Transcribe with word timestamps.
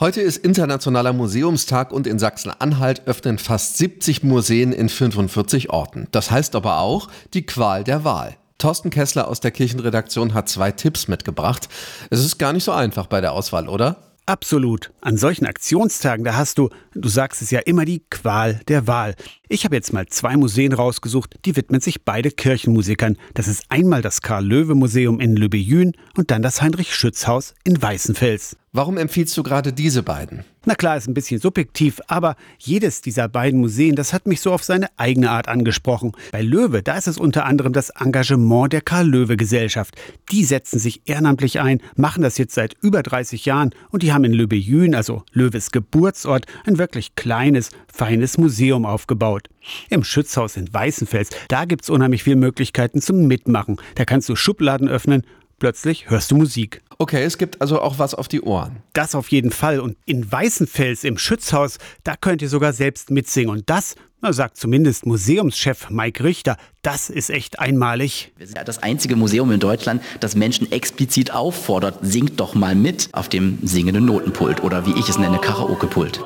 Heute 0.00 0.22
ist 0.22 0.38
Internationaler 0.38 1.12
Museumstag 1.12 1.92
und 1.92 2.08
in 2.08 2.18
Sachsen-Anhalt 2.18 3.06
öffnen 3.06 3.38
fast 3.38 3.76
70 3.76 4.24
Museen 4.24 4.72
in 4.72 4.88
45 4.88 5.70
Orten. 5.70 6.08
Das 6.10 6.32
heißt 6.32 6.56
aber 6.56 6.80
auch 6.80 7.06
die 7.32 7.46
Qual 7.46 7.84
der 7.84 8.02
Wahl. 8.02 8.34
Thorsten 8.58 8.90
Kessler 8.90 9.28
aus 9.28 9.38
der 9.38 9.52
Kirchenredaktion 9.52 10.34
hat 10.34 10.48
zwei 10.48 10.72
Tipps 10.72 11.06
mitgebracht. 11.06 11.68
Es 12.10 12.24
ist 12.24 12.38
gar 12.38 12.52
nicht 12.52 12.64
so 12.64 12.72
einfach 12.72 13.06
bei 13.06 13.20
der 13.20 13.34
Auswahl, 13.34 13.68
oder? 13.68 13.98
Absolut. 14.26 14.90
An 15.00 15.16
solchen 15.16 15.46
Aktionstagen, 15.46 16.24
da 16.24 16.34
hast 16.34 16.58
du, 16.58 16.70
du 16.94 17.08
sagst 17.08 17.40
es 17.40 17.52
ja 17.52 17.60
immer, 17.60 17.84
die 17.84 18.02
Qual 18.10 18.60
der 18.66 18.88
Wahl. 18.88 19.14
Ich 19.48 19.64
habe 19.64 19.76
jetzt 19.76 19.92
mal 19.92 20.06
zwei 20.06 20.36
Museen 20.36 20.72
rausgesucht, 20.72 21.36
die 21.44 21.54
widmen 21.54 21.80
sich 21.80 22.04
beide 22.04 22.32
Kirchenmusikern. 22.32 23.16
Das 23.34 23.46
ist 23.46 23.62
einmal 23.68 24.02
das 24.02 24.22
Karl-Löwe-Museum 24.22 25.20
in 25.20 25.36
Lübbejün 25.36 25.92
und 26.16 26.32
dann 26.32 26.42
das 26.42 26.60
Heinrich-Schütz-Haus 26.62 27.54
in 27.62 27.80
Weißenfels. 27.80 28.56
Warum 28.76 28.98
empfiehlst 28.98 29.36
du 29.36 29.44
gerade 29.44 29.72
diese 29.72 30.02
beiden? 30.02 30.42
Na 30.64 30.74
klar, 30.74 30.96
ist 30.96 31.06
ein 31.06 31.14
bisschen 31.14 31.38
subjektiv, 31.38 32.00
aber 32.08 32.34
jedes 32.58 33.02
dieser 33.02 33.28
beiden 33.28 33.60
Museen, 33.60 33.94
das 33.94 34.12
hat 34.12 34.26
mich 34.26 34.40
so 34.40 34.52
auf 34.52 34.64
seine 34.64 34.88
eigene 34.96 35.30
Art 35.30 35.46
angesprochen. 35.46 36.10
Bei 36.32 36.42
Löwe, 36.42 36.82
da 36.82 36.96
ist 36.96 37.06
es 37.06 37.16
unter 37.16 37.44
anderem 37.44 37.72
das 37.72 37.90
Engagement 37.90 38.72
der 38.72 38.80
Karl-Löwe-Gesellschaft. 38.80 39.94
Die 40.32 40.42
setzen 40.42 40.80
sich 40.80 41.02
ehrenamtlich 41.04 41.60
ein, 41.60 41.82
machen 41.94 42.24
das 42.24 42.36
jetzt 42.36 42.56
seit 42.56 42.74
über 42.82 43.04
30 43.04 43.44
Jahren 43.44 43.70
und 43.90 44.02
die 44.02 44.12
haben 44.12 44.24
in 44.24 44.32
Löbejün, 44.32 44.96
also 44.96 45.22
Löwes 45.30 45.70
Geburtsort, 45.70 46.46
ein 46.66 46.76
wirklich 46.76 47.14
kleines, 47.14 47.70
feines 47.86 48.38
Museum 48.38 48.86
aufgebaut. 48.86 49.50
Im 49.88 50.02
Schützhaus 50.02 50.56
in 50.56 50.74
Weißenfels, 50.74 51.30
da 51.46 51.64
gibt's 51.64 51.90
unheimlich 51.90 52.24
viele 52.24 52.34
Möglichkeiten 52.34 53.00
zum 53.00 53.28
Mitmachen. 53.28 53.76
Da 53.94 54.04
kannst 54.04 54.28
du 54.28 54.34
Schubladen 54.34 54.88
öffnen 54.88 55.22
Plötzlich 55.58 56.10
hörst 56.10 56.30
du 56.30 56.36
Musik. 56.36 56.82
Okay, 56.98 57.22
es 57.24 57.38
gibt 57.38 57.60
also 57.60 57.80
auch 57.80 57.98
was 57.98 58.14
auf 58.14 58.28
die 58.28 58.40
Ohren. 58.40 58.82
Das 58.92 59.14
auf 59.14 59.28
jeden 59.28 59.50
Fall. 59.50 59.80
Und 59.80 59.96
in 60.04 60.30
Weißenfels 60.30 61.04
im 61.04 61.18
Schützhaus, 61.18 61.78
da 62.02 62.16
könnt 62.16 62.42
ihr 62.42 62.48
sogar 62.48 62.72
selbst 62.72 63.10
mitsingen. 63.10 63.50
Und 63.50 63.68
das, 63.68 63.96
na, 64.20 64.32
sagt 64.32 64.56
zumindest 64.56 65.06
Museumschef 65.06 65.90
Mike 65.90 66.22
Richter, 66.22 66.56
das 66.82 67.10
ist 67.10 67.30
echt 67.30 67.58
einmalig. 67.58 68.32
Wir 68.36 68.46
sind 68.46 68.56
ja 68.56 68.64
das 68.64 68.82
einzige 68.82 69.16
Museum 69.16 69.50
in 69.52 69.60
Deutschland, 69.60 70.02
das 70.20 70.36
Menschen 70.36 70.70
explizit 70.70 71.32
auffordert, 71.32 71.98
singt 72.02 72.38
doch 72.40 72.54
mal 72.54 72.74
mit 72.74 73.08
auf 73.12 73.28
dem 73.28 73.58
singenden 73.62 74.04
Notenpult 74.04 74.62
oder 74.62 74.86
wie 74.86 74.98
ich 74.98 75.08
es 75.08 75.18
nenne, 75.18 75.38
Karaokepult. 75.38 76.20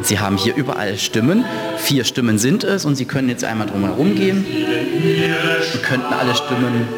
Sie 0.00 0.18
haben 0.18 0.36
hier 0.36 0.54
überall 0.54 0.98
Stimmen. 0.98 1.44
Vier 1.76 2.04
Stimmen 2.04 2.38
sind 2.38 2.64
es 2.64 2.84
und 2.84 2.96
Sie 2.96 3.04
können 3.04 3.28
jetzt 3.28 3.44
einmal 3.44 3.66
drumherum 3.66 4.14
gehen 4.14 4.44
und 4.44 5.82
könnten 5.82 6.12
alle 6.12 6.34
Stimmen 6.34 6.88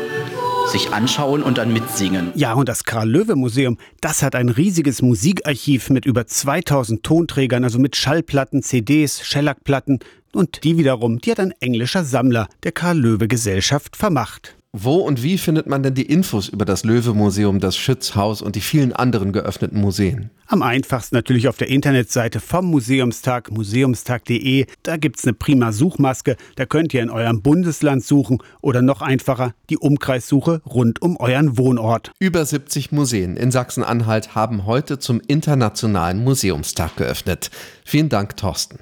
sich 0.74 0.92
anschauen 0.92 1.44
und 1.44 1.58
dann 1.58 1.72
mitsingen. 1.72 2.32
Ja, 2.34 2.52
und 2.54 2.68
das 2.68 2.82
Karl-Löwe-Museum, 2.82 3.78
das 4.00 4.24
hat 4.24 4.34
ein 4.34 4.48
riesiges 4.48 5.02
Musikarchiv 5.02 5.88
mit 5.88 6.04
über 6.04 6.26
2000 6.26 7.04
Tonträgern, 7.04 7.62
also 7.62 7.78
mit 7.78 7.94
Schallplatten, 7.94 8.60
CDs, 8.60 9.24
Schellackplatten. 9.24 10.00
Und 10.32 10.64
die 10.64 10.76
wiederum, 10.76 11.20
die 11.20 11.30
hat 11.30 11.38
ein 11.38 11.52
englischer 11.60 12.02
Sammler 12.02 12.48
der 12.64 12.72
Karl-Löwe-Gesellschaft 12.72 13.96
vermacht. 13.96 14.56
Wo 14.76 14.96
und 14.96 15.22
wie 15.22 15.38
findet 15.38 15.68
man 15.68 15.84
denn 15.84 15.94
die 15.94 16.02
Infos 16.02 16.48
über 16.48 16.64
das 16.64 16.82
Löwe-Museum, 16.82 17.60
das 17.60 17.76
Schützhaus 17.76 18.42
und 18.42 18.56
die 18.56 18.60
vielen 18.60 18.92
anderen 18.92 19.32
geöffneten 19.32 19.80
Museen? 19.80 20.30
Am 20.48 20.62
einfachsten 20.62 21.14
natürlich 21.14 21.46
auf 21.46 21.56
der 21.56 21.68
Internetseite 21.68 22.40
vom 22.40 22.66
Museumstag, 22.66 23.52
museumstag.de. 23.52 24.66
Da 24.82 24.96
gibt 24.96 25.20
es 25.20 25.24
eine 25.26 25.34
prima 25.34 25.70
Suchmaske. 25.70 26.36
Da 26.56 26.66
könnt 26.66 26.92
ihr 26.92 27.02
in 27.02 27.10
eurem 27.10 27.40
Bundesland 27.40 28.02
suchen 28.02 28.38
oder 28.62 28.82
noch 28.82 29.00
einfacher 29.00 29.54
die 29.70 29.78
Umkreissuche 29.78 30.60
rund 30.66 31.00
um 31.00 31.18
euren 31.18 31.56
Wohnort. 31.56 32.10
Über 32.18 32.44
70 32.44 32.90
Museen 32.90 33.36
in 33.36 33.52
Sachsen-Anhalt 33.52 34.34
haben 34.34 34.66
heute 34.66 34.98
zum 34.98 35.20
Internationalen 35.20 36.24
Museumstag 36.24 36.96
geöffnet. 36.96 37.52
Vielen 37.84 38.08
Dank, 38.08 38.36
Thorsten. 38.36 38.80